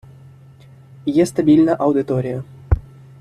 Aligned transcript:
Є 1.05 1.25
стабільна 1.25 1.75
аудиторія. 1.79 2.43